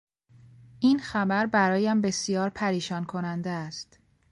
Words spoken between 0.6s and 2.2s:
این خبر برایم